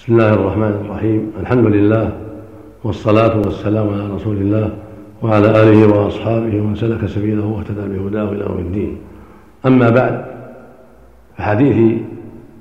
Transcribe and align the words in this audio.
بسم 0.00 0.12
الله 0.12 0.34
الرحمن 0.34 0.72
الرحيم 0.84 1.32
الحمد 1.40 1.66
لله 1.66 2.12
والصلاة 2.84 3.36
والسلام 3.38 3.88
على 3.88 4.14
رسول 4.14 4.36
الله 4.36 4.70
وعلى 5.22 5.62
آله 5.62 5.86
وأصحابه 5.86 6.60
ومن 6.60 6.74
سلك 6.74 7.06
سبيله 7.06 7.46
واهتدى 7.46 7.98
بهداه 7.98 8.32
إلى 8.32 8.40
يوم 8.40 8.58
الدين 8.58 8.98
أما 9.66 9.90
بعد 9.90 10.24
فحديثي 11.36 12.04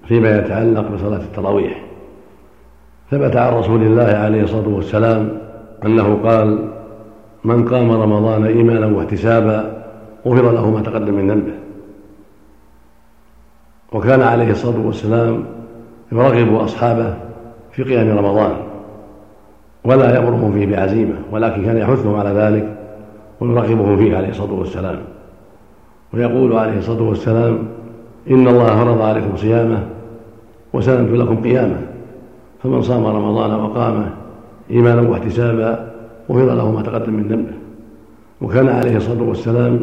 فيما 0.07 0.39
يتعلق 0.39 0.91
بصلاة 0.91 1.17
التراويح 1.17 1.83
ثبت 3.11 3.35
عن 3.35 3.53
رسول 3.53 3.81
الله 3.81 4.17
عليه 4.17 4.43
الصلاة 4.43 4.67
والسلام 4.67 5.37
أنه 5.85 6.19
قال 6.23 6.69
من 7.43 7.67
قام 7.69 7.91
رمضان 7.91 8.45
إيمانا 8.45 8.85
واحتسابا 8.85 9.83
غفر 10.27 10.51
له 10.51 10.69
ما 10.71 10.81
تقدم 10.81 11.13
من 11.13 11.31
ذنبه 11.31 11.53
وكان 13.91 14.21
عليه 14.21 14.51
الصلاة 14.51 14.85
والسلام 14.85 15.45
يرغب 16.11 16.55
أصحابه 16.55 17.28
في 17.71 17.83
قيام 17.83 18.17
رمضان 18.17 18.51
ولا 19.83 20.15
يأمرهم 20.15 20.53
فيه 20.53 20.65
بعزيمة 20.65 21.15
ولكن 21.31 21.65
كان 21.65 21.77
يحثهم 21.77 22.15
على 22.15 22.29
ذلك 22.29 22.77
ويرغبهم 23.39 23.97
فيه 23.97 24.17
عليه 24.17 24.29
الصلاة 24.29 24.53
والسلام. 24.53 24.99
ويقول 26.13 26.53
عليه 26.53 26.77
الصلاة 26.77 27.01
والسلام 27.01 27.67
إن 28.29 28.47
الله 28.47 28.83
فرض 28.83 29.01
عليكم 29.01 29.37
صيامه 29.37 29.83
وسلمت 30.73 31.11
لكم 31.11 31.43
قيامه 31.43 31.81
فمن 32.63 32.81
صام 32.81 33.05
رمضان 33.05 33.51
وقامه 33.51 34.09
إيمانا 34.71 35.09
واحتسابا 35.09 35.91
غفر 36.29 36.53
له 36.53 36.71
ما 36.71 36.81
تقدم 36.81 37.13
من 37.13 37.27
ذنبه. 37.27 37.53
وكان 38.41 38.69
عليه 38.69 38.97
الصلاة 38.97 39.23
والسلام 39.23 39.79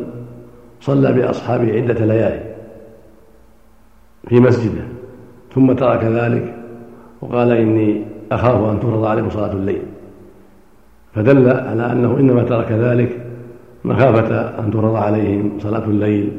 صلى 0.80 1.12
بأصحابه 1.12 1.72
عدة 1.72 2.04
ليالي 2.04 2.40
في 4.28 4.40
مسجده 4.40 4.82
ثم 5.54 5.72
ترك 5.72 6.04
ذلك 6.04 6.54
وقال 7.28 7.52
إني 7.52 8.02
أخاف 8.32 8.70
أن 8.70 8.80
تفرض 8.80 9.04
عليكم 9.04 9.30
صلاة 9.30 9.52
الليل. 9.52 9.82
فدل 11.14 11.50
على 11.50 11.92
أنه 11.92 12.16
إنما 12.20 12.42
ترك 12.42 12.72
ذلك 12.72 13.20
مخافة 13.84 14.40
أن 14.40 14.70
تفرض 14.70 14.94
عليهم 14.94 15.58
صلاة 15.58 15.84
الليل 15.84 16.32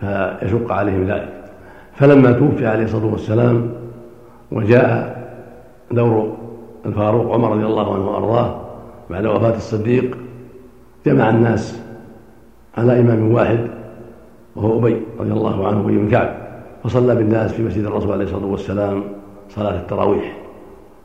فيشق 0.00 0.72
عليهم 0.72 1.04
ذلك. 1.04 1.32
فلما 1.94 2.32
توفي 2.32 2.66
عليه 2.66 2.84
الصلاة 2.84 3.06
والسلام 3.06 3.70
وجاء 4.52 5.20
دور 5.90 6.36
الفاروق 6.86 7.34
عمر 7.34 7.52
رضي 7.52 7.66
الله 7.66 7.94
عنه 7.94 8.10
وأرضاه 8.10 8.60
بعد 9.10 9.26
وفاة 9.26 9.56
الصديق 9.56 10.16
جمع 11.06 11.30
الناس 11.30 11.82
على 12.78 13.00
إمام 13.00 13.32
واحد 13.32 13.58
وهو 14.56 14.78
أبي 14.78 14.96
رضي 15.20 15.32
الله 15.32 15.66
عنه 15.66 15.80
أبي 15.80 15.98
بن 15.98 16.08
كعب 16.08 16.36
فصلى 16.84 17.14
بالناس 17.14 17.52
في 17.52 17.62
مسجد 17.62 17.84
الرسول 17.84 18.12
عليه 18.12 18.24
الصلاة 18.24 18.46
والسلام. 18.46 19.02
صلاة 19.50 19.76
التراويح. 19.80 20.36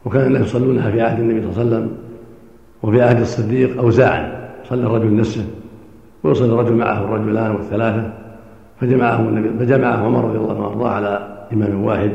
وكان 0.05 0.27
الناس 0.27 0.41
يصلونها 0.41 0.91
في 0.91 1.01
عهد 1.01 1.19
النبي 1.19 1.41
صلى 1.41 1.49
الله 1.49 1.59
عليه 1.59 1.85
وسلم 1.85 1.97
وفي 2.83 3.01
عهد 3.01 3.19
الصديق 3.19 3.77
أوزاعا. 3.77 4.49
صلى 4.69 4.87
الرجل 4.87 5.15
نفسه 5.15 5.45
ويصلي 6.23 6.53
الرجل 6.53 6.73
معه 6.73 7.03
الرجلان 7.03 7.51
والثلاثة. 7.51 8.13
فجمعهم 8.81 9.27
النبي 9.27 9.65
فجمعه 9.65 10.05
عمر 10.05 10.25
رضي 10.25 10.37
الله 10.37 10.55
عنه 10.55 10.67
وأرضاه 10.67 10.89
على 10.89 11.37
إمام 11.53 11.83
واحد 11.83 12.11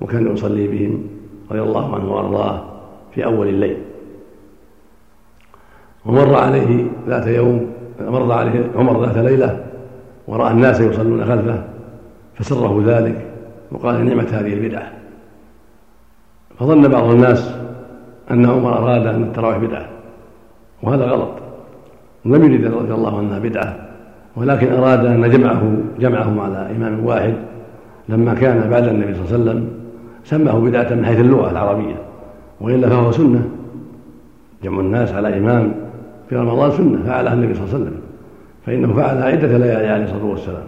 وكان 0.00 0.32
يصلي 0.32 0.66
بهم 0.66 1.06
رضي 1.50 1.62
الله 1.62 1.94
عنه 1.94 2.12
وأرضاه 2.12 2.64
في 3.14 3.24
أول 3.24 3.48
الليل. 3.48 3.76
ومر 6.06 6.34
عليه 6.34 6.86
ذات 7.08 7.26
يوم 7.26 7.70
مر 8.00 8.32
عليه 8.32 8.70
عمر 8.76 9.06
ذات 9.06 9.16
ليلة 9.16 9.64
ورأى 10.28 10.52
الناس 10.52 10.80
يصلون 10.80 11.24
خلفه 11.24 11.64
فسره 12.34 12.82
ذلك 12.86 13.26
وقال 13.72 14.04
نعمة 14.04 14.28
هذه 14.32 14.54
البدعة. 14.54 14.99
فظن 16.60 16.88
بعض 16.88 17.04
الناس 17.04 17.54
أن 18.30 18.46
عمر 18.46 18.78
أراد 18.78 19.06
أن 19.06 19.22
التراويح 19.22 19.58
بدعة 19.58 19.86
وهذا 20.82 21.04
غلط. 21.04 21.30
لم 22.24 22.52
يرد 22.52 22.74
رضي 22.74 22.94
الله 22.94 23.18
عنها 23.18 23.38
بدعة 23.38 23.76
ولكن 24.36 24.72
أراد 24.72 25.06
أن 25.06 25.30
جمعه 25.30 25.62
جمعهم 26.00 26.40
على 26.40 26.70
إمام 26.76 27.06
واحد 27.06 27.34
لما 28.08 28.34
كان 28.34 28.70
بعد 28.70 28.88
النبي 28.88 29.14
صلى 29.14 29.24
الله 29.24 29.32
عليه 29.32 29.42
وسلم 29.42 29.68
سماه 30.24 30.58
بدعة 30.58 30.94
من 30.94 31.04
حيث 31.04 31.20
اللغة 31.20 31.50
العربية 31.50 31.94
وإلا 32.60 32.88
فهو 32.88 33.12
سنة. 33.12 33.48
جمع 34.64 34.80
الناس 34.80 35.12
على 35.12 35.38
إمام 35.38 35.74
في 36.28 36.36
رمضان 36.36 36.70
سنة 36.70 37.02
فعلها 37.06 37.34
النبي 37.34 37.54
صلى 37.54 37.64
الله 37.64 37.74
عليه 37.74 37.84
وسلم 37.84 38.00
فإنه 38.66 38.94
فعلها 38.94 39.24
عدة 39.24 39.58
ليالي 39.58 39.88
عليه 39.88 40.04
الصلاة 40.04 40.24
والسلام. 40.24 40.64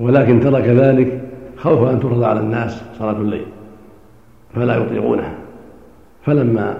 ولكن 0.00 0.40
ترك 0.40 0.64
ذلك 0.64 1.22
خوفا 1.56 1.90
أن 1.90 2.00
تفرض 2.00 2.22
على 2.22 2.40
الناس 2.40 2.82
صلاة 2.98 3.16
الليل. 3.16 3.46
فلا 4.54 4.76
يطيقونها 4.76 5.34
فلما 6.22 6.74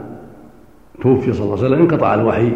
توفي 1.03 1.33
صلى 1.33 1.45
الله 1.45 1.57
عليه 1.57 1.67
وسلم 1.67 1.81
انقطع 1.81 2.15
الوحي 2.15 2.53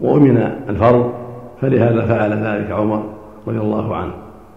وأمن 0.00 0.36
الفرض 0.68 1.12
فلهذا 1.60 2.06
فعل 2.06 2.32
ذلك 2.32 2.70
عمر 2.70 3.02
رضي 3.46 3.58
الله 3.58 3.96
عنه. 3.96 4.12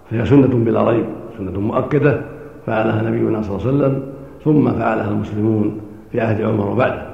فهي 0.10 0.26
سنة 0.26 0.48
بلا 0.48 0.90
ريب 0.90 1.06
سنة 1.38 1.60
مؤكدة. 1.60 2.22
فعلها 2.66 3.02
نبينا 3.10 3.42
صلى 3.42 3.56
الله 3.56 3.68
عليه 3.68 3.78
وسلم 3.78 4.04
ثم 4.44 4.72
فعلها 4.72 5.10
المسلمون 5.10 5.78
في 6.12 6.22
عهد 6.22 6.42
عمر 6.42 6.70
وبعده. 6.70 7.06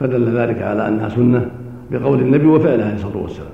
فدل 0.00 0.36
ذلك 0.38 0.62
على 0.62 0.88
أنها 0.88 1.08
سنة 1.08 1.50
بقول 1.90 2.20
النبي 2.20 2.46
وفعله 2.46 2.84
عليه 2.84 2.94
الصلاة 2.94 3.16
والسلام. 3.16 3.50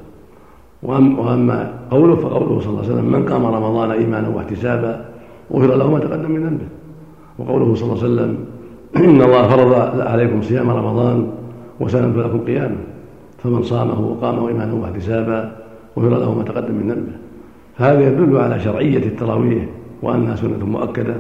وأما 0.83 1.73
قوله 1.91 2.17
فقوله 2.17 2.61
صلى 2.61 2.71
الله 2.71 2.83
عليه 2.83 2.93
وسلم 2.93 3.13
من 3.13 3.29
قام 3.29 3.47
رمضان 3.47 3.91
إيمانا 3.91 4.29
واحتسابا 4.29 5.05
غفر 5.53 5.77
له 5.77 5.91
ما 5.91 5.99
تقدم 5.99 6.31
من 6.31 6.47
ذنبه. 6.47 6.67
وقوله 7.39 7.75
صلى 7.75 7.93
الله 7.93 8.05
عليه 8.05 8.13
وسلم 8.15 8.37
إن 8.97 9.23
الله 9.23 9.49
فرض 9.49 10.01
عليكم 10.01 10.43
صيام 10.43 10.71
رمضان 10.71 11.31
وسلمت 11.81 12.17
لكم 12.17 12.39
قيامه 12.39 12.77
فمن 13.39 13.63
صامه 13.63 14.01
وقامه 14.01 14.49
ايمانا 14.49 14.73
واحتسابا 14.73 15.53
غفر 15.99 16.09
له 16.09 16.35
ما 16.35 16.43
تقدم 16.43 16.75
من 16.75 16.91
ذنبه. 16.91 17.13
فهذا 17.79 18.09
يدل 18.09 18.37
على 18.37 18.61
شرعية 18.61 19.07
التراويح 19.07 19.65
وأنها 20.03 20.37
سنة 20.37 20.67
مؤكدة 20.67 21.15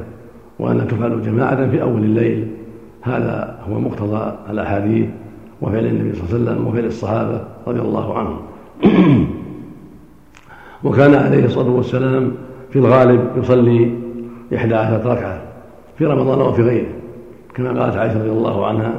وأنها 0.58 0.84
تفعل 0.84 1.22
جماعة 1.22 1.70
في 1.70 1.82
أول 1.82 2.04
الليل. 2.04 2.48
هذا 3.02 3.58
هو 3.68 3.80
مقتضى 3.80 4.32
الأحاديث 4.50 5.06
وفعل 5.62 5.86
النبي 5.86 6.14
صلى 6.14 6.24
الله 6.24 6.50
عليه 6.50 6.60
وسلم 6.60 6.66
وفعل 6.66 6.84
الصحابة 6.84 7.44
رضي 7.66 7.80
الله 7.80 8.18
عنهم. 8.18 8.38
وكان 10.84 11.14
عليه 11.14 11.44
الصلاة 11.44 11.70
والسلام 11.70 12.32
في 12.70 12.78
الغالب 12.78 13.20
يصلي 13.36 13.90
إحدى 14.54 14.74
عشرة 14.74 15.12
ركعة 15.12 15.42
في 15.98 16.06
رمضان 16.06 16.40
وفي 16.40 16.62
غيره. 16.62 17.05
كما 17.56 17.82
قالت 17.82 17.96
عائشة 17.96 18.18
رضي 18.18 18.30
الله 18.30 18.66
عنها 18.66 18.92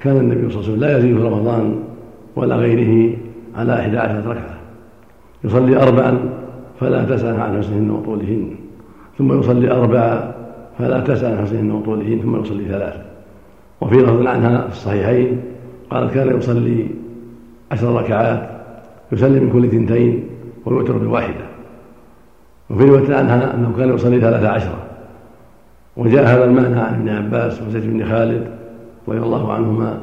كان 0.00 0.16
النبي 0.16 0.50
صلى 0.50 0.60
الله 0.60 0.64
عليه 0.64 0.72
وسلم 0.72 0.80
لا 0.80 0.98
يزيد 0.98 1.16
في 1.16 1.22
رمضان 1.22 1.82
ولا 2.36 2.56
غيره 2.56 3.16
على 3.56 3.80
إحدى 3.80 3.98
عشرة 3.98 4.30
ركعة. 4.30 4.58
يصلي 5.44 5.82
أربعا 5.82 6.18
فلا 6.80 7.04
تسأل 7.04 7.40
عن 7.40 7.58
حسنهن 7.58 7.90
وطولهن 7.90 8.50
ثم 9.18 9.38
يصلي 9.38 9.70
أربعا 9.70 10.34
فلا 10.78 11.00
تسأل 11.00 11.36
عن 11.36 11.44
حسنهن 11.44 11.70
وطولهن 11.70 12.20
ثم 12.22 12.40
يصلي 12.40 12.64
ثلاثا 12.64 13.04
وفي 13.80 13.96
لفظ 13.96 14.26
عنها 14.26 14.66
في 14.68 14.72
الصحيحين 14.72 15.40
قال 15.90 16.10
كان 16.10 16.38
يصلي 16.38 16.86
عشر 17.72 17.94
ركعات 17.94 18.50
يسلم 19.12 19.44
من 19.44 19.52
كل 19.52 19.64
اثنتين 19.64 20.24
ويؤتر 20.66 20.98
بواحدة. 20.98 21.44
وفي 22.70 22.84
رواية 22.84 23.16
عنها 23.16 23.54
أنه 23.54 23.72
كان 23.76 23.94
يصلي 23.94 24.20
ثلاثة 24.20 24.48
عشرة 24.48 24.78
وجاء 25.96 26.24
هذا 26.24 26.44
المعنى 26.44 26.80
عن 26.80 26.94
ابن 26.94 27.08
عباس 27.08 27.62
وزيد 27.62 27.82
بن 27.92 28.04
خالد 28.04 28.46
رضي 29.08 29.18
الله 29.18 29.52
عنهما 29.52 30.00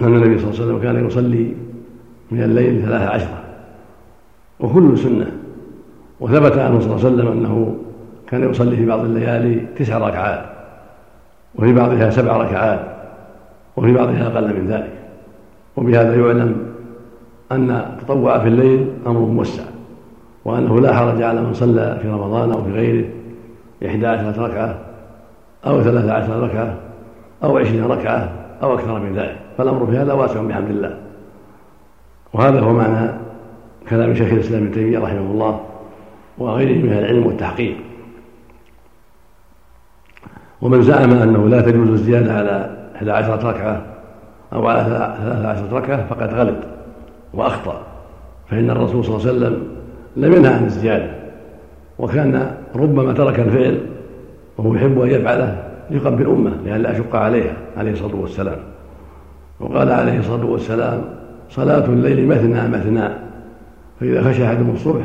أن 0.00 0.06
النبي 0.06 0.38
صلى 0.38 0.50
الله 0.50 0.60
عليه 0.60 0.64
وسلم 0.64 0.78
كان 0.78 1.06
يصلي 1.06 1.54
من 2.30 2.42
الليل 2.42 2.82
ثلاثة 2.82 3.08
عشرة. 3.08 3.40
وكل 4.60 4.98
سنة. 4.98 5.30
وثبت 6.20 6.58
عنه 6.58 6.80
صلى 6.80 6.96
الله 6.96 7.04
عليه 7.04 7.14
وسلم 7.14 7.28
أنه 7.28 7.76
كان 8.28 8.50
يصلي 8.50 8.76
في 8.76 8.86
بعض 8.86 9.00
الليالي 9.00 9.66
تسع 9.76 9.98
ركعات 9.98 10.44
وفي 11.54 11.72
بعضها 11.72 12.10
سبع 12.10 12.36
ركعات 12.36 12.80
وفي 13.76 13.92
بعضها 13.92 14.26
أقل 14.26 14.60
من 14.60 14.66
ذلك. 14.68 14.92
وبهذا 15.76 16.14
يعلم 16.14 16.56
أن 17.52 17.70
التطوع 17.70 18.38
في 18.38 18.48
الليل 18.48 18.90
أمر 19.06 19.20
موسع 19.20 19.62
وأنه 20.44 20.80
لا 20.80 20.94
حرج 20.94 21.22
على 21.22 21.40
من 21.42 21.54
صلى 21.54 21.98
في 22.02 22.08
رمضان 22.08 22.52
أو 22.52 22.64
في 22.64 22.70
غيره 22.70 23.06
إحدى 23.86 24.06
عشرة 24.06 24.46
ركعة. 24.46 24.93
أو 25.66 25.82
ثلاثة 25.82 26.12
عشرة 26.12 26.46
ركعة 26.46 26.74
أو 27.44 27.58
عشرين 27.58 27.84
ركعة 27.84 28.32
أو 28.62 28.74
أكثر 28.74 28.98
من 28.98 29.16
ذلك. 29.16 29.36
فالأمر 29.58 29.86
في 29.86 29.96
هذا 29.96 30.12
واسع 30.12 30.42
بحمد 30.42 30.70
الله. 30.70 30.98
وهذا 32.32 32.60
هو 32.60 32.72
معنى 32.72 33.10
كلام 33.90 34.14
شيخ 34.14 34.32
الإسلام 34.32 34.62
ابن 34.62 34.72
تيمية 34.72 34.98
رحمه 34.98 35.30
الله 35.30 35.60
وغيره 36.38 36.84
من 36.84 36.92
العلم 36.92 37.26
والتحقيق. 37.26 37.76
ومن 40.62 40.82
زعم 40.82 41.10
أنه 41.10 41.48
لا 41.48 41.60
تجوز 41.60 41.88
الزيادة 41.88 42.34
على 42.34 42.76
إحدى 42.96 43.10
عشرة 43.10 43.50
ركعة 43.50 43.82
أو 44.52 44.66
على 44.66 44.84
ثلاثة 45.22 45.48
عشرة 45.48 45.78
ركعة 45.78 46.06
فقد 46.06 46.34
غلط 46.34 46.56
وأخطأ. 47.34 47.82
فإن 48.50 48.70
الرسول 48.70 49.04
صلى 49.04 49.16
الله 49.16 49.28
عليه 49.28 49.38
وسلم 49.38 49.68
لم 50.16 50.32
ينهى 50.32 50.54
عن 50.54 50.64
الزيادة 50.64 51.10
وكان 51.98 52.56
ربما 52.76 53.12
ترك 53.12 53.40
الفعل 53.40 53.80
وهو 54.58 54.74
يحب 54.74 55.00
أن 55.00 55.10
يفعله 55.10 55.64
يقم 55.90 56.16
بالأمة 56.16 56.50
لئلا 56.64 56.92
أشق 56.92 57.16
عليها 57.16 57.56
عليه 57.76 57.92
الصلاة 57.92 58.16
والسلام. 58.16 58.58
وقال 59.60 59.90
عليه 59.90 60.18
الصلاة 60.18 60.46
والسلام 60.46 61.04
صلاة 61.50 61.84
الليل 61.84 62.28
مثنى 62.28 62.68
مثنى 62.68 63.08
فإذا 64.00 64.22
خشى 64.22 64.46
أحدهم 64.46 64.70
الصبح 64.74 65.02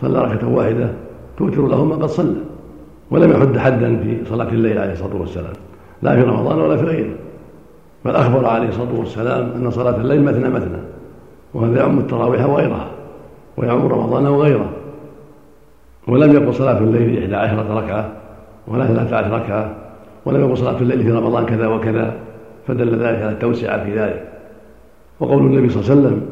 صلى 0.00 0.18
ركعة 0.18 0.48
واحدة 0.48 0.90
توتر 1.38 1.66
له 1.66 1.84
ما 1.84 1.94
قد 1.94 2.06
صلى 2.06 2.34
ولم 3.10 3.30
يحد 3.30 3.58
حدا 3.58 3.96
في 3.96 4.24
صلاة 4.28 4.48
الليل 4.48 4.78
عليه 4.78 4.92
الصلاة 4.92 5.16
والسلام 5.16 5.52
لا 6.02 6.14
في 6.16 6.22
رمضان 6.22 6.58
ولا 6.60 6.76
في 6.76 6.84
غيره. 6.84 7.14
بل 8.04 8.10
أخبر 8.16 8.46
عليه 8.46 8.68
الصلاة 8.68 8.98
والسلام 8.98 9.52
أن 9.56 9.70
صلاة 9.70 9.96
الليل 9.96 10.22
مثنى 10.22 10.48
مثنى 10.48 10.78
وهذا 11.54 11.80
يعم 11.80 11.98
التراويح 11.98 12.46
وغيرها 12.46 12.90
ويعم 13.56 13.86
رمضان 13.86 14.26
وغيره 14.26 14.70
ولم 16.08 16.32
يقل 16.32 16.54
صلاة 16.54 16.78
الليل 16.78 17.18
إحدى 17.22 17.36
عشرة 17.36 17.74
ركعة 17.74 18.12
ولا 18.66 18.86
ثلاثة 18.86 19.16
عشر 19.16 19.30
ركعة 19.30 19.76
ولم 20.24 20.40
يقل 20.40 20.56
صلاة 20.56 20.80
الليل 20.80 21.02
في 21.02 21.10
رمضان 21.12 21.46
كذا 21.46 21.66
وكذا 21.66 22.16
فدل 22.66 22.90
ذلك 22.90 23.22
على 23.22 23.30
التوسعة 23.30 23.84
في 23.84 23.98
ذلك. 23.98 24.28
وقول 25.20 25.42
النبي 25.42 25.68
صلى 25.68 25.82
الله 25.82 25.90
عليه 25.90 26.00
وسلم 26.00 26.26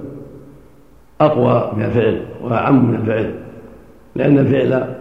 أقوى 1.21 1.73
من 1.77 1.82
الفعل 1.85 2.23
وأعم 2.43 2.88
من 2.88 2.94
الفعل 2.94 3.35
لأن 4.15 4.38
الفعل 4.38 4.94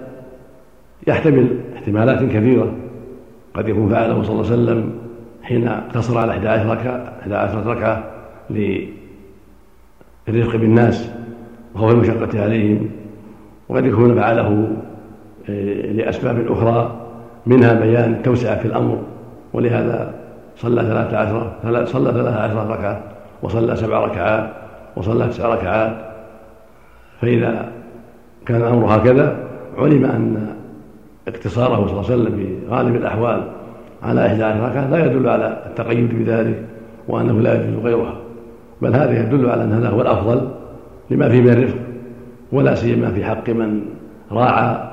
يحتمل 1.08 1.60
احتمالات 1.76 2.24
كثيرة. 2.24 2.74
قد 3.54 3.70
يكون 3.70 3.90
فعله 3.90 4.24
صلى 4.24 4.32
الله 4.32 4.46
عليه 4.52 4.54
وسلم 4.54 4.92
حين 5.44 5.68
اقتصر 5.68 6.18
على 6.18 6.32
11 6.32 6.70
ركعة 6.70 7.14
11 7.22 7.68
ركعة 7.68 8.04
للرفق 10.28 10.56
بالناس 10.56 11.12
وخوف 11.76 11.92
المشقة 11.92 12.44
عليهم. 12.44 12.90
وقد 13.70 13.86
يكون 13.86 14.16
فعله 14.16 14.68
آه، 15.50 15.92
لأسباب 15.92 16.52
أخرى. 16.52 16.99
منها 17.50 17.74
بيان 17.74 18.14
التوسعة 18.14 18.60
في 18.60 18.66
الأمر 18.66 19.02
ولهذا 19.54 20.14
صلى 20.58 20.82
ثلاثة 20.82 21.18
عشرة 21.18 21.56
صلى 21.86 22.12
ثلاثة 22.12 22.40
عشرة 22.40 22.74
ركعة 22.74 23.02
وصلى 23.44 23.76
سبع 23.76 24.06
ركعات 24.06 24.50
وصلى 24.96 25.28
تسع 25.28 25.48
ركعات. 25.48 25.98
فإذا 27.22 27.72
كان 28.46 28.62
الأمر 28.62 28.96
هكذا 28.96 29.38
علم 29.78 30.06
أن 30.06 30.48
اقتصاره 31.28 31.88
صلى 31.88 32.00
الله 32.00 32.12
عليه 32.12 32.14
وسلم 32.14 32.36
في 32.38 32.74
غالب 32.74 32.96
الأحوال 32.96 33.44
على 34.04 34.26
إحدى 34.26 34.44
عشر 34.44 34.60
ركعة 34.60 34.90
لا 34.90 35.06
يدل 35.06 35.30
على 35.30 35.64
التقيد 35.66 36.20
بذلك 36.20 36.64
وأنه 37.08 37.42
لا 37.42 37.54
يجوز 37.56 37.86
غيرها. 37.86 38.16
بل 38.82 38.96
هذا 38.96 39.24
يدل 39.24 39.50
على 39.50 39.64
أن 39.64 39.72
هذا 39.72 39.90
هو 39.90 40.02
الأفضل 40.02 40.48
لما 41.10 41.30
فيه 41.30 41.42
من 41.42 41.50
الرفق 41.50 41.78
ولا 42.52 42.76
سيما 42.76 43.12
في 43.12 43.26
حق 43.26 43.50
من 43.50 43.82
راعى 44.32 44.89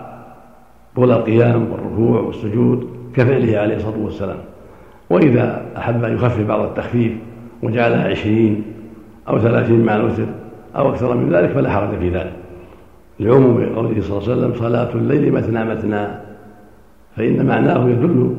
طول 0.96 1.12
القيام 1.12 1.66
والركوع 1.72 2.20
والسجود 2.20 2.88
كفعله 3.14 3.58
عليه 3.58 3.76
الصلاة 3.76 3.98
والسلام. 3.98 4.38
وإذا 5.10 5.66
أحب 5.76 6.04
أن 6.04 6.14
يخفف 6.14 6.46
بعض 6.48 6.60
التخفيف 6.60 7.12
وجعلها 7.62 8.08
عشرين 8.08 8.62
أو 9.28 9.38
ثلاثين 9.38 9.84
مع 9.84 9.96
الوتر 9.96 10.26
أو 10.76 10.88
أكثر 10.88 11.16
من 11.16 11.32
ذلك 11.32 11.50
فلا 11.50 11.70
حرج 11.70 11.98
في 11.98 12.10
ذلك. 12.10 12.32
لعموم 13.20 13.66
قوله 13.76 14.00
صلى 14.00 14.19
الله 14.19 14.22
عليه 14.22 14.32
وسلم 14.32 14.54
صلاة 14.54 14.94
الليل 14.94 15.32
مثنى 15.32 15.64
مثنى 15.64 16.06
فإن 17.16 17.46
معناه 17.46 17.88
يدل 17.88 18.34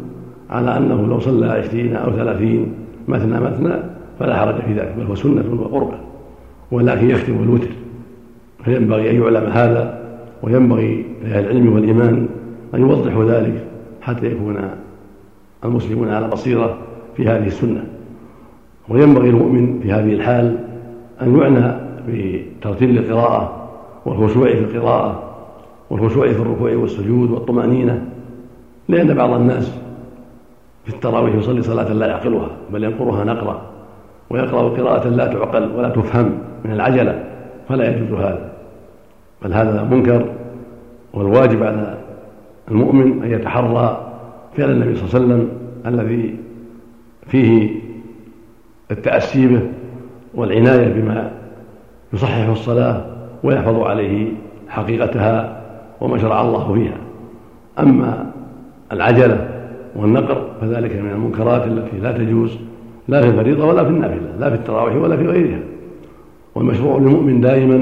على 0.50 0.78
أنه 0.78 1.08
لو 1.08 1.20
صلى 1.20 1.46
عشرين 1.46 1.96
أو 1.96 2.12
ثلاثين 2.12 2.74
مثنى 3.08 3.40
مثنى 3.40 3.74
فلا 4.20 4.38
حرج 4.38 4.56
في 4.56 4.74
ذلك 4.74 4.94
بل 4.98 5.04
هو 5.04 5.16
سنة 5.16 5.62
وقربة 5.62 5.98
ولكن 6.72 7.10
يختم 7.10 7.44
الوتر 7.44 7.70
فينبغي 8.64 9.12
أن 9.12 9.22
يعلم 9.22 9.50
هذا 9.50 10.00
وينبغي 10.44 11.06
لأهل 11.24 11.46
العلم 11.46 11.74
والإيمان 11.74 12.28
أن 12.78 12.82
يوضحوا 12.82 13.26
ذلك 13.26 13.64
حتى 14.02 14.26
يكون 14.26 14.70
المسلمون 15.66 16.10
على 16.10 16.28
بصيرة 16.28 16.78
في 17.16 17.28
هذه 17.28 17.48
السنة. 17.48 17.84
وينبغي 18.90 19.30
المؤمن 19.30 19.80
في 19.80 19.92
هذه 19.92 20.14
الحال 20.14 20.58
أن 21.22 21.38
يعنى 21.38 21.74
بترتيل 22.08 22.98
القراءة 22.98 23.70
والخشوع 24.06 24.48
في 24.48 24.60
القراءة 24.60 25.24
والخشوع 25.90 26.28
في 26.28 26.40
الركوع 26.40 26.76
والسجود 26.76 27.32
والطمأنينة 27.32 28.06
لأن 28.90 29.14
بعض 29.14 29.34
الناس 29.34 29.72
في 30.86 30.94
التراويح 30.94 31.36
يصلي 31.36 31.62
صلاة 31.62 31.94
لا 31.94 32.08
يعقلها 32.08 32.50
بل 32.74 32.84
ينقرها 32.84 33.24
نقرأ 33.24 33.62
ويقرأ 34.30 34.70
قراءة 34.70 35.08
لا 35.10 35.26
تعقل 35.26 35.72
ولا 35.76 35.90
تفهم 35.90 36.32
من 36.66 36.72
العجلة 36.72 37.24
فلا 37.70 37.90
يجوز 37.90 38.20
هذا. 38.20 38.52
بل 39.44 39.54
هذا 39.54 39.84
منكر 39.84 40.26
والواجب 41.14 41.64
على 41.64 41.98
المؤمن 42.72 43.24
أن 43.24 43.32
يتحرى 43.32 44.14
فعل 44.58 44.72
النبي 44.72 44.96
صلى 44.96 45.04
الله 45.04 45.16
عليه 45.16 45.26
وسلم 45.26 45.50
الذي 45.86 46.36
فيه 47.28 47.70
التأسي 48.92 49.48
به 49.48 49.62
والعناية 50.34 50.88
بما 50.88 51.32
يصحح 52.14 52.48
الصلاة 52.48 53.06
ويحفظ 53.44 53.80
عليه 53.80 54.28
حقيقتها 54.70 55.62
وما 56.02 56.18
شرع 56.18 56.42
الله 56.42 56.74
فيها. 56.74 56.98
أما 57.80 58.32
العجلة 58.92 59.50
والنقر 59.96 60.50
فذلك 60.62 60.96
من 60.96 61.12
المنكرات 61.12 61.68
التي 61.68 61.98
لا 61.98 62.12
تجوز 62.12 62.58
لا 63.08 63.22
في 63.22 63.28
الفريضة 63.28 63.66
ولا 63.66 63.84
في 63.84 63.90
النافلة 63.90 64.36
لا 64.40 64.50
في 64.50 64.56
التراويح 64.56 64.96
ولا 64.96 65.18
في 65.18 65.28
غيرها. 65.28 65.60
والمشروع 66.56 66.98
للمؤمن 66.98 67.42
دائما 67.42 67.76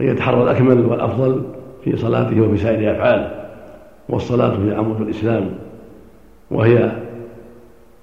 أن 0.00 0.08
يتحرى 0.08 0.42
الأكمل 0.42 0.86
والأفضل 0.86 1.42
في 1.84 1.96
صلاته 1.96 2.40
وفي 2.40 2.56
سائر 2.56 2.92
أفعاله. 2.92 3.43
والصلاة 4.08 4.56
هي 4.64 4.74
عمود 4.74 5.00
الإسلام 5.00 5.50
وهي 6.50 6.92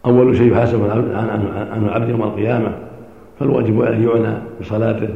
أول 0.06 0.38
شيء 0.38 0.52
يحاسب 0.52 0.84
عنه 1.14 1.86
العبد 1.88 2.10
يوم 2.10 2.24
القيامة 2.24 2.72
فالواجب 3.40 3.82
أن 3.82 4.04
يعنى 4.04 4.38
بصلاته 4.62 5.10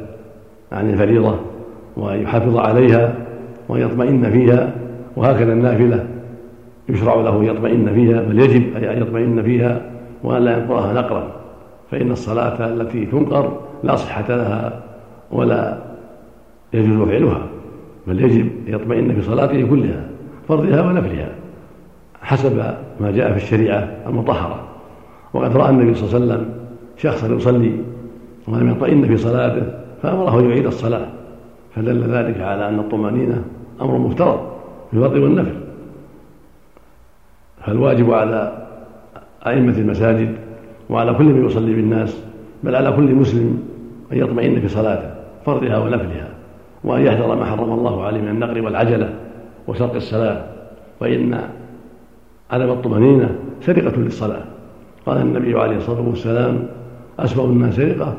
عن 0.72 0.90
الفريضة 0.90 1.36
وأن 1.98 2.22
يحافظ 2.22 2.58
عليها 2.58 3.14
وأن 3.70 3.82
يطمئن 3.82 4.32
فيها 4.32 4.72
وهكذا 5.16 5.54
النافلة 5.54 6.06
يشرع 6.90 7.16
له 7.16 7.40
أن 7.40 7.44
يطمئن 7.44 7.94
فيها 7.94 8.22
بل 8.22 8.40
يجب 8.40 8.76
أن 8.78 9.02
يطمئن 9.02 9.44
فيها 9.44 9.82
وأن 10.24 10.42
لا 10.42 10.58
ينقرها 10.58 10.94
نقرا 10.94 11.32
فإن 11.92 12.12
الصلاة 12.12 12.68
التي 12.68 13.06
تنقر 13.06 13.60
لا 13.84 13.96
صحة 13.96 14.26
لها 14.30 14.84
ولا 15.32 15.78
يجوز 16.74 17.10
فعلها 17.10 17.42
بل 18.08 18.22
يجب 18.22 18.50
أن 18.68 18.74
يطمئن 18.74 19.16
في 19.16 19.22
صلاته 19.22 19.68
كلها. 19.70 20.15
فرضها 20.48 20.82
ونفلها 20.82 21.30
حسب 22.22 22.58
ما 23.00 23.12
جاء 23.12 23.32
في 23.32 23.38
الشريعة 23.38 23.90
المطهرة. 24.08 24.68
وقد 25.34 25.58
رأى 25.58 25.70
النبي 25.70 25.94
صلى 25.94 26.08
الله 26.08 26.16
عليه 26.16 26.26
وسلم 26.26 26.54
شخصا 26.98 27.28
يصلي 27.28 27.78
ولم 28.48 28.72
يطمئن 28.72 29.08
في 29.08 29.18
صلاته 29.18 29.74
فأمره 30.02 30.40
أن 30.40 30.50
يعيد 30.50 30.66
الصلاة. 30.66 31.08
فدل 31.76 32.04
ذلك 32.04 32.42
على 32.42 32.70
أن 32.70 32.80
الطمأنينة 32.80 33.44
أمر 33.82 33.98
مفترض 33.98 34.40
في 34.92 34.98
الفرض 34.98 35.14
والنفل. 35.14 35.56
فالواجب 37.66 38.14
على 38.14 38.68
أئمة 39.48 39.78
المساجد 39.78 40.36
وعلى 40.90 41.14
كل 41.14 41.26
من 41.26 41.46
يصلي 41.46 41.74
بالناس 41.74 42.24
بل 42.64 42.76
على 42.76 42.92
كل 42.92 43.16
مسلم 43.16 43.64
أن 44.12 44.18
يطمئن 44.18 44.60
في 44.60 44.68
صلاته 44.68 45.10
فرضها 45.46 45.78
ونفلها 45.78 46.28
وأن 46.84 47.02
يحذر 47.02 47.36
ما 47.36 47.46
حرم 47.46 47.72
الله 47.72 48.04
عليه 48.04 48.22
من 48.22 48.30
النقر 48.30 48.62
والعجلة. 48.62 49.14
وشرق 49.68 49.96
الصلاة 49.96 50.44
فإن 51.00 51.40
عدم 52.52 52.70
الطمأنينة 52.70 53.36
سرقة 53.62 53.98
للصلاة. 53.98 54.44
قال 55.06 55.18
النبي 55.18 55.60
عليه 55.60 55.78
الصلاة 55.78 56.02
والسلام 56.02 56.68
أسوأ 57.20 57.46
الناس 57.46 57.76
سرقة 57.76 58.14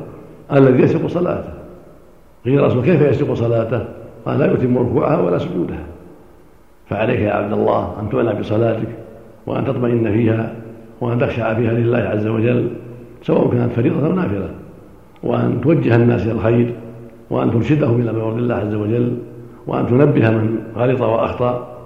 الذي 0.51 0.83
يسرق 0.83 1.07
صلاته. 1.07 1.53
قيل 2.45 2.63
رسول 2.63 2.83
كيف 2.83 3.01
يسرق 3.01 3.33
صلاته؟ 3.33 3.85
قال 4.25 4.39
لا 4.39 4.53
يتم 4.53 4.77
ركوعها 4.77 5.21
ولا 5.21 5.37
سجودها. 5.37 5.83
فعليك 6.89 7.19
يا 7.19 7.31
عبد 7.31 7.53
الله 7.53 7.95
أن 7.99 8.09
تعنى 8.09 8.39
بصلاتك 8.39 8.87
وأن 9.45 9.65
تطمئن 9.65 10.11
فيها 10.11 10.55
وأن 11.01 11.19
تخشع 11.19 11.53
فيها 11.53 11.73
لله 11.73 11.97
عز 11.97 12.27
وجل 12.27 12.69
سواء 13.21 13.51
كانت 13.51 13.71
فريضة 13.71 14.07
أو 14.07 14.11
نافلة 14.11 14.49
وأن 15.23 15.61
توجه 15.61 15.95
الناس 15.95 16.23
إلى 16.23 16.31
الخير 16.31 16.73
وأن 17.29 17.51
ترشدهم 17.51 18.01
إلى 18.01 18.13
مرض 18.13 18.37
الله 18.37 18.55
عز 18.55 18.73
وجل. 18.73 19.17
وأن 19.67 19.87
تنبه 19.87 20.29
من 20.29 20.63
غلط 20.75 21.01
وأخطأ 21.01 21.77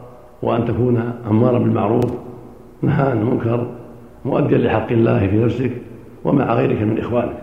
وأن 0.41 0.65
تكون 0.65 1.13
أمارا 1.29 1.59
بالمعروف 1.59 2.11
نهى 2.81 3.11
عن 3.11 3.17
المنكر 3.17 3.67
مؤديا 4.25 4.57
لحق 4.57 4.91
الله 4.91 5.27
في 5.27 5.43
نفسك 5.43 5.71
ومع 6.23 6.53
غيرك 6.53 6.81
من 6.81 6.99
إخوانك. 6.99 7.41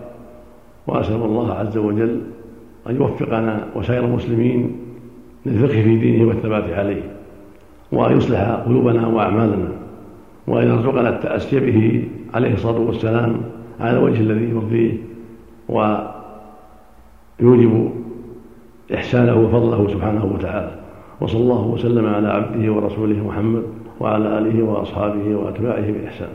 وأسأل 0.87 1.15
الله 1.15 1.53
عز 1.53 1.77
وجل 1.77 2.21
أن 2.89 2.95
يوفقنا 2.95 3.65
وسائر 3.75 4.05
المسلمين 4.05 4.75
للفقه 5.45 5.81
في 5.81 5.97
دينه 5.97 6.27
والثبات 6.27 6.73
عليه 6.73 7.01
وأن 7.91 8.17
يصلح 8.17 8.41
قلوبنا 8.41 9.07
وأعمالنا 9.07 9.67
وأن 10.47 10.67
يرزقنا 10.67 11.09
التأسي 11.09 11.59
به 11.59 12.07
عليه 12.33 12.53
الصلاة 12.53 12.79
والسلام 12.79 13.41
على 13.79 13.97
الوجه 13.97 14.19
الذي 14.19 14.49
يرضيه 14.49 14.97
ويوجب 17.39 17.91
إحسانه 18.93 19.35
وفضله 19.41 19.87
سبحانه 19.87 20.25
وتعالى. 20.25 20.71
وصلى 21.21 21.41
الله 21.41 21.67
وسلم 21.67 22.05
على 22.05 22.27
عبده 22.27 22.73
ورسوله 22.73 23.27
محمد 23.27 23.63
وعلى 23.99 24.37
آله 24.37 24.63
وأصحابه 24.63 25.35
وأتباعه 25.35 25.91
بإحسان. 25.91 26.29